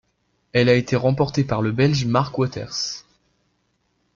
Elle 0.53 0.67
a 0.69 0.73
été 0.73 0.95
remportée 0.95 1.43
par 1.43 1.61
le 1.61 1.71
Belge 1.71 2.07
Marc 2.07 2.35
Wauters. 2.39 3.05